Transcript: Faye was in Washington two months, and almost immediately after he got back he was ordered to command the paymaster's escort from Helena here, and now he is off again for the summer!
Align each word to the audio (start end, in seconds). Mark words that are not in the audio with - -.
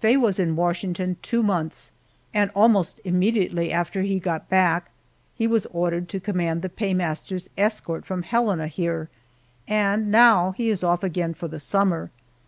Faye 0.00 0.16
was 0.16 0.40
in 0.40 0.56
Washington 0.56 1.18
two 1.22 1.40
months, 1.40 1.92
and 2.34 2.50
almost 2.52 3.00
immediately 3.04 3.70
after 3.70 4.02
he 4.02 4.18
got 4.18 4.48
back 4.48 4.90
he 5.36 5.46
was 5.46 5.66
ordered 5.66 6.08
to 6.08 6.18
command 6.18 6.62
the 6.62 6.68
paymaster's 6.68 7.48
escort 7.56 8.04
from 8.04 8.22
Helena 8.24 8.66
here, 8.66 9.08
and 9.68 10.10
now 10.10 10.50
he 10.50 10.68
is 10.68 10.82
off 10.82 11.04
again 11.04 11.32
for 11.32 11.46
the 11.46 11.60
summer! 11.60 12.10